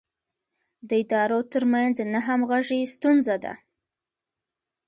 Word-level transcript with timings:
د 0.87 0.89
ادارو 1.01 1.39
ترمنځ 1.51 1.95
نه 2.13 2.19
همغږي 2.27 2.81
ستونزه 2.93 3.35
ده. 3.43 3.53